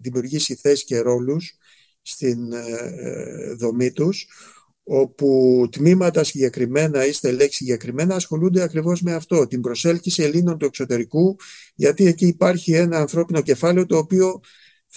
δημιουργήσει 0.02 0.56
θέσεις 0.56 0.84
και 0.84 1.00
ρόλους 1.00 1.58
στην 2.02 2.52
ε, 2.52 3.54
δομή 3.54 3.92
τους, 3.92 4.28
όπου 4.88 5.68
τμήματα 5.72 6.24
συγκεκριμένα 6.24 7.06
ή 7.06 7.12
στελέξει 7.12 7.58
συγκεκριμένα 7.58 8.16
ασχολούνται 8.16 8.62
ακριβώς 8.62 9.02
με 9.02 9.14
αυτό, 9.14 9.48
την 9.48 9.62
προσέλκυση 9.62 10.24
Ελλήνων 10.24 10.58
του 10.58 10.66
εξωτερικού, 10.66 11.36
γιατί 11.76 12.06
εκεί 12.06 12.28
υπάρχει 12.28 12.74
ένα 12.74 12.98
ανθρώπινο 12.98 13.42
κεφάλαιο 13.42 13.86
το 13.86 13.98
οποίο 13.98 14.42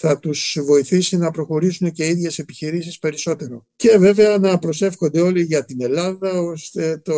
θα 0.01 0.19
τους 0.19 0.57
βοηθήσει 0.65 1.17
να 1.17 1.31
προχωρήσουν 1.31 1.91
και 1.91 2.05
οι 2.05 2.09
ίδιες 2.09 2.39
επιχειρήσεις 2.39 2.99
περισσότερο. 2.99 3.65
Και 3.75 3.97
βέβαια 3.97 4.37
να 4.37 4.59
προσεύχονται 4.59 5.21
όλοι 5.21 5.43
για 5.43 5.65
την 5.65 5.81
Ελλάδα, 5.81 6.31
ώστε 6.31 7.01
το, 7.03 7.13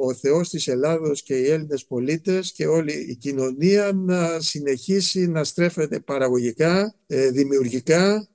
ο 0.00 0.14
Θεός 0.14 0.48
της 0.48 0.68
Ελλάδος 0.68 1.22
και 1.22 1.34
οι 1.34 1.50
Έλληνες 1.50 1.84
πολίτες 1.84 2.52
και 2.52 2.66
όλη 2.66 2.92
η 2.92 3.16
κοινωνία 3.16 3.92
να 3.94 4.40
συνεχίσει 4.40 5.26
να 5.26 5.44
στρέφεται 5.44 6.00
παραγωγικά, 6.00 6.94
ε, 7.06 7.30
δημιουργικά 7.30 8.28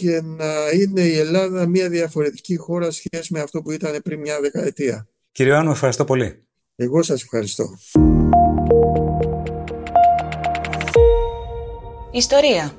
και 0.00 0.20
να 0.22 0.70
είναι 0.80 1.00
η 1.00 1.18
Ελλάδα 1.18 1.66
μια 1.66 1.88
διαφορετική 1.88 2.56
χώρα 2.56 2.90
σχέση 2.90 3.32
με 3.32 3.40
αυτό 3.40 3.62
που 3.62 3.70
ήταν 3.70 4.00
πριν 4.02 4.20
μια 4.20 4.40
δεκαετία. 4.40 5.08
Κύριε 5.32 5.52
Ιωάννου, 5.52 5.70
ευχαριστώ 5.70 6.04
πολύ. 6.04 6.42
Εγώ 6.76 7.02
σας 7.02 7.22
ευχαριστώ. 7.22 7.78
Ιστορία 12.12 12.72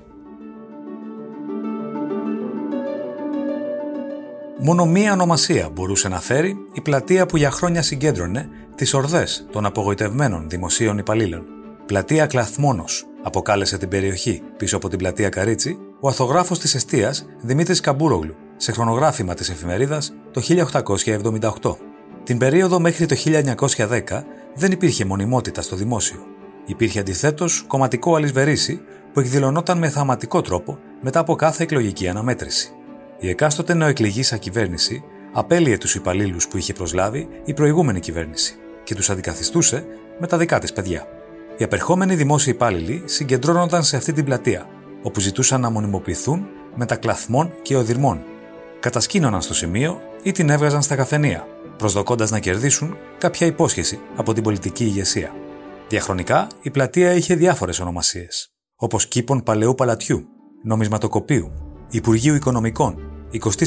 Μόνο 4.61 4.85
μία 4.85 5.13
ονομασία 5.13 5.69
μπορούσε 5.69 6.07
να 6.07 6.19
φέρει 6.19 6.57
η 6.73 6.81
πλατεία 6.81 7.25
που 7.25 7.37
για 7.37 7.51
χρόνια 7.51 7.81
συγκέντρωνε 7.81 8.49
τις 8.75 8.93
ορδές 8.93 9.47
των 9.51 9.65
απογοητευμένων 9.65 10.49
δημοσίων 10.49 10.97
υπαλλήλων. 10.97 11.45
Πλατεία 11.85 12.25
Κλαθμόνος 12.25 13.05
αποκάλεσε 13.23 13.77
την 13.77 13.89
περιοχή 13.89 14.41
πίσω 14.57 14.75
από 14.75 14.89
την 14.89 14.97
πλατεία 14.97 15.29
Καρίτσι 15.29 15.77
ο 15.99 16.07
αθογράφος 16.07 16.59
της 16.59 16.75
Εστίας 16.75 17.25
Δημήτρης 17.41 17.79
Καμπούρογλου 17.79 18.35
σε 18.57 18.71
χρονογράφημα 18.71 19.33
της 19.33 19.49
εφημερίδας 19.49 20.13
το 20.31 20.41
1878. 21.61 21.75
Την 22.23 22.37
περίοδο 22.37 22.79
μέχρι 22.79 23.05
το 23.05 23.15
1910 23.15 24.23
δεν 24.55 24.71
υπήρχε 24.71 25.05
μονιμότητα 25.05 25.61
στο 25.61 25.75
δημόσιο. 25.75 26.19
Υπήρχε 26.65 26.99
αντιθέτως 26.99 27.63
κομματικό 27.67 28.15
αλυσβερίσι 28.15 28.81
που 29.13 29.19
εκδηλωνόταν 29.19 29.77
με 29.77 29.89
θαματικό 29.89 30.41
τρόπο 30.41 30.79
μετά 31.01 31.19
από 31.19 31.35
κάθε 31.35 31.63
εκλογική 31.63 32.07
αναμέτρηση. 32.07 32.71
Η 33.19 33.29
εκάστοτε 33.29 33.73
νεοεκλεγήσα 33.73 34.37
κυβέρνηση 34.37 35.03
απέλυε 35.33 35.77
τους 35.77 35.95
υπαλλήλους 35.95 36.47
που 36.47 36.57
είχε 36.57 36.73
προσλάβει 36.73 37.27
η 37.45 37.53
προηγούμενη 37.53 37.99
κυβέρνηση 37.99 38.55
και 38.83 38.95
τους 38.95 39.09
αντικαθιστούσε 39.09 39.85
με 40.19 40.27
τα 40.27 40.37
δικά 40.37 40.59
της 40.59 40.73
παιδιά. 40.73 41.07
Οι 41.57 41.63
απερχόμενοι 41.63 42.15
δημόσιοι 42.15 42.53
υπάλληλοι 42.55 43.03
συγκεντρώνονταν 43.05 43.83
σε 43.83 43.97
αυτή 43.97 44.13
την 44.13 44.25
πλατεία, 44.25 44.67
όπου 45.01 45.19
ζητούσαν 45.19 45.61
να 45.61 45.69
μονιμοποιηθούν 45.69 46.45
με 46.75 46.85
τα 46.85 46.95
κλαθμών 46.95 47.53
και 47.61 47.75
οδυρμών. 47.75 48.23
Κατασκήνωναν 48.79 49.41
στο 49.41 49.53
σημείο 49.53 49.99
ή 50.23 50.31
την 50.31 50.49
έβγαζαν 50.49 50.81
στα 50.81 50.95
καφενεία, 50.95 51.47
προσδοκώντας 51.77 52.31
να 52.31 52.39
κερδίσουν 52.39 52.97
κάποια 53.17 53.47
υπόσχεση 53.47 53.99
από 54.15 54.33
την 54.33 54.43
πολιτική 54.43 54.83
ηγεσία. 54.83 55.33
Διαχρονικά, 55.87 56.47
η 56.61 56.69
πλατεία 56.69 57.13
είχε 57.13 57.35
διάφορες 57.35 57.79
ονομασίες, 57.79 58.53
όπως 58.75 59.07
κήπων 59.07 59.43
Παλαιού 59.43 59.75
Παλατιού, 59.75 60.27
Νομισματοκοπίου, 60.63 61.51
Υπουργείου 61.89 62.35
Οικονομικών, 62.35 62.95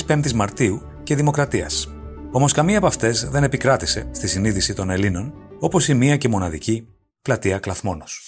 25η 0.07 0.33
Μαρτίου 0.33 0.83
και 1.03 1.15
Δημοκρατίας. 1.15 1.89
Όμως 2.31 2.53
καμία 2.53 2.79
από 2.79 2.87
αυτές 2.87 3.29
δεν 3.31 3.43
επικράτησε 3.43 4.09
στη 4.11 4.29
συνείδηση 4.29 4.75
των 4.75 4.91
Ελλήνων, 4.91 5.35
όπως 5.59 5.89
η 5.89 5.95
μία 5.95 6.17
και 6.17 6.29
μοναδική 6.29 6.89
πλατεία 7.23 7.59
Κλαθμόνος. 7.59 8.27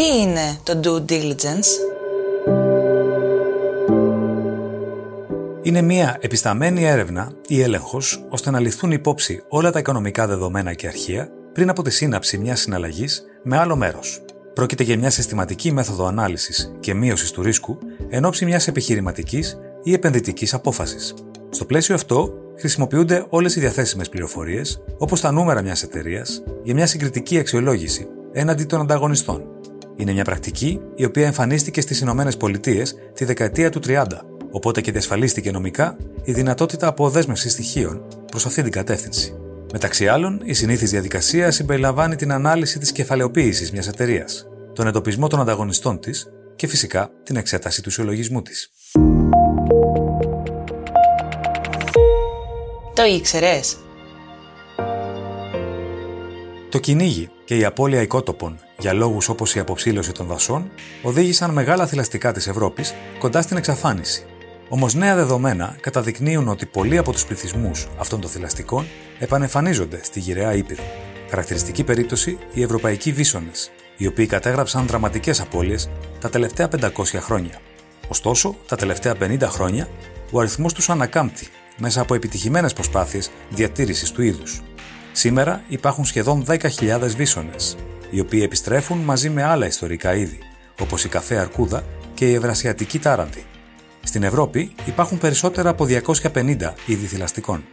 Τι 0.00 0.20
είναι 0.20 0.58
το 0.62 0.80
due 0.84 1.10
diligence? 1.12 1.66
Είναι 5.62 5.82
μια 5.82 6.16
επισταμένη 6.20 6.84
έρευνα 6.84 7.32
ή 7.46 7.62
έλεγχος 7.62 8.24
ώστε 8.28 8.50
να 8.50 8.60
ληφθούν 8.60 8.90
υπόψη 8.90 9.42
όλα 9.48 9.70
τα 9.70 9.78
οικονομικά 9.78 10.26
δεδομένα 10.26 10.74
και 10.74 10.86
αρχεία 10.86 11.28
πριν 11.52 11.70
από 11.70 11.82
τη 11.82 11.90
σύναψη 11.90 12.38
μιας 12.38 12.60
συναλλαγής 12.60 13.24
με 13.42 13.58
άλλο 13.58 13.76
μέρος. 13.76 14.22
Πρόκειται 14.54 14.82
για 14.82 14.98
μια 14.98 15.10
συστηματική 15.10 15.72
μέθοδο 15.72 16.06
ανάλυσης 16.06 16.72
και 16.80 16.94
μείωσης 16.94 17.30
του 17.30 17.42
ρίσκου 17.42 17.78
εν 18.08 18.24
ώψη 18.24 18.44
μιας 18.44 18.68
επιχειρηματικής 18.68 19.58
ή 19.82 19.92
επενδυτικής 19.92 20.54
απόφασης. 20.54 21.14
Στο 21.50 21.64
πλαίσιο 21.64 21.94
αυτό, 21.94 22.34
χρησιμοποιούνται 22.58 23.26
όλες 23.28 23.56
οι 23.56 23.60
διαθέσιμες 23.60 24.08
πληροφορίες, 24.08 24.82
όπως 24.98 25.20
τα 25.20 25.30
νούμερα 25.30 25.62
μιας 25.62 25.82
εταιρείας, 25.82 26.42
για 26.62 26.74
μια 26.74 26.86
συγκριτική 26.86 27.38
αξιολόγηση 27.38 28.08
έναντι 28.32 28.64
των 28.64 28.80
ανταγωνιστών. 28.80 29.59
Είναι 30.00 30.12
μια 30.12 30.24
πρακτική 30.24 30.80
η 30.94 31.04
οποία 31.04 31.26
εμφανίστηκε 31.26 31.80
στις 31.80 32.00
Ηνωμένες 32.00 32.36
Πολιτείες 32.36 32.94
τη 33.14 33.24
δεκαετία 33.24 33.70
του 33.70 33.80
30, 33.86 34.04
οπότε 34.50 34.80
και 34.80 34.92
διασφαλίστηκε 34.92 35.50
νομικά 35.50 35.96
η 36.24 36.32
δυνατότητα 36.32 36.86
αποδέσμευσης 36.86 37.52
στοιχείων 37.52 38.06
προς 38.26 38.46
αυτή 38.46 38.62
την 38.62 38.72
κατεύθυνση. 38.72 39.34
Μεταξύ 39.72 40.08
άλλων, 40.08 40.40
η 40.44 40.52
συνήθις 40.52 40.90
διαδικασία 40.90 41.50
συμπεριλαμβάνει 41.50 42.16
την 42.16 42.32
ανάλυση 42.32 42.78
της 42.78 42.92
κεφαλαιοποίησης 42.92 43.72
μιας 43.72 43.88
εταιρείας, 43.88 44.46
τον 44.74 44.86
εντοπισμό 44.86 45.26
των 45.26 45.40
ανταγωνιστών 45.40 46.00
της 46.00 46.28
και 46.56 46.66
φυσικά 46.66 47.10
την 47.22 47.36
εξέταση 47.36 47.82
του 47.82 47.90
συλλογισμού 47.90 48.42
της. 48.42 48.70
Το 52.94 53.04
ήξερες; 53.04 53.76
Το 56.68 56.78
κυνήγι 56.78 57.28
και 57.44 57.56
η 57.56 57.64
απώλεια 57.64 58.02
οικότοπων 58.02 58.58
για 58.80 58.92
λόγους 58.92 59.28
όπως 59.28 59.54
η 59.54 59.58
αποψήλωση 59.58 60.12
των 60.12 60.26
δασών 60.26 60.70
οδήγησαν 61.02 61.50
μεγάλα 61.50 61.86
θηλαστικά 61.86 62.32
της 62.32 62.46
Ευρώπης 62.46 62.94
κοντά 63.18 63.42
στην 63.42 63.56
εξαφάνιση 63.56 64.24
Όμως 64.68 64.94
νέα 64.94 65.14
δεδομένα 65.14 65.76
καταδεικνύουν 65.80 66.48
ότι 66.48 66.66
πολλοί 66.66 66.98
από 66.98 67.12
τους 67.12 67.24
πληθυσμούς 67.24 67.88
αυτών 67.98 68.20
των 68.20 68.30
θηλαστικών 68.30 68.86
επανεμφανίζονται 69.18 70.00
στη 70.02 70.20
γυραιά 70.20 70.54
Ήπειρο. 70.54 70.82
Χαρακτηριστική 71.30 71.84
περίπτωση 71.84 72.38
οι 72.52 72.62
ευρωπαϊκοί 72.62 73.12
βίσονες, 73.12 73.70
οι 73.96 74.06
οποίοι 74.06 74.26
κατέγραψαν 74.26 74.86
δραματικές 74.86 75.40
απώλειες 75.40 75.90
τα 76.20 76.30
τελευταία 76.30 76.68
500 76.68 77.20
χρόνια. 77.20 77.60
Ωστόσο, 78.08 78.56
τα 78.66 78.76
τελευταία 78.76 79.14
50 79.20 79.40
χρόνια 79.40 79.88
ο 80.30 80.40
αριθμός 80.40 80.72
τους 80.72 80.90
ανακάμπτει 80.90 81.48
μέσα 81.78 82.00
από 82.00 82.14
επιτυχημένες 82.14 82.72
προσπάθειες 82.72 83.30
διατήρησης 83.50 84.10
του 84.10 84.22
είδους. 84.22 84.62
Σήμερα 85.12 85.62
υπάρχουν 85.68 86.04
σχεδόν 86.04 86.44
10.000 86.44 87.14
βίσονες, 87.16 87.76
οι 88.10 88.20
οποίοι 88.20 88.40
επιστρέφουν 88.44 88.98
μαζί 88.98 89.30
με 89.30 89.42
άλλα 89.42 89.66
ιστορικά 89.66 90.14
είδη, 90.14 90.38
όπως 90.80 91.04
η 91.04 91.08
καφέ 91.08 91.36
αρκούδα 91.36 91.84
και 92.14 92.30
η 92.30 92.34
ευρασιατική 92.34 92.98
τάραντη. 92.98 93.44
Στην 94.02 94.22
Ευρώπη 94.22 94.72
υπάρχουν 94.84 95.18
περισσότερα 95.18 95.70
από 95.70 95.84
250 95.84 96.74
είδη 96.86 97.06
θηλαστικών. 97.06 97.64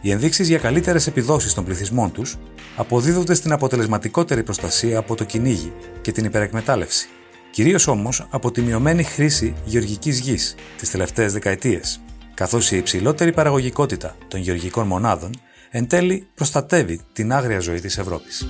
Οι 0.00 0.10
ενδείξεις 0.10 0.48
για 0.48 0.58
καλύτερες 0.58 1.06
επιδόσεις 1.06 1.54
των 1.54 1.64
πληθυσμών 1.64 2.12
τους 2.12 2.36
αποδίδονται 2.76 3.34
στην 3.34 3.52
αποτελεσματικότερη 3.52 4.42
προστασία 4.42 4.98
από 4.98 5.14
το 5.14 5.24
κυνήγι 5.24 5.72
και 6.00 6.12
την 6.12 6.24
υπερεκμετάλλευση. 6.24 7.08
Κυρίως 7.50 7.86
όμως 7.86 8.26
από 8.30 8.50
τη 8.50 8.60
μειωμένη 8.60 9.02
χρήση 9.02 9.54
γεωργικής 9.64 10.18
γης 10.18 10.54
τις 10.76 10.90
τελευταίες 10.90 11.32
δεκαετίες, 11.32 12.00
καθώς 12.34 12.70
η 12.70 12.76
υψηλότερη 12.76 13.32
παραγωγικότητα 13.32 14.16
των 14.28 14.40
γεωργικών 14.40 14.86
μονάδων 14.86 15.30
εν 15.70 15.86
τέλει 15.86 16.26
προστατεύει 16.34 17.00
την 17.12 17.32
άγρια 17.32 17.58
ζωή 17.58 17.80
της 17.80 17.98
Ευρώπης. 17.98 18.46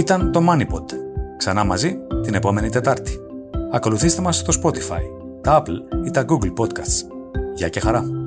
Ήταν 0.00 0.32
το 0.32 0.40
MoneyPod. 0.48 0.84
Ξανά 1.36 1.64
μαζί 1.64 1.98
την 2.22 2.34
επόμενη 2.34 2.68
Τετάρτη. 2.68 3.18
Ακολουθήστε 3.72 4.22
μας 4.22 4.36
στο 4.36 4.52
Spotify, 4.62 5.02
τα 5.40 5.62
Apple 5.62 6.06
ή 6.06 6.10
τα 6.10 6.24
Google 6.28 6.52
Podcasts. 6.62 7.06
Γεια 7.54 7.68
και 7.68 7.80
χαρά! 7.80 8.19